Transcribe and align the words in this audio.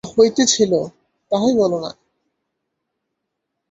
যে 0.03 0.07
কথা 0.07 0.13
হইতেছিল 0.15 0.73
তাহাই 1.31 1.53
বল 1.57 1.73
না। 1.83 1.91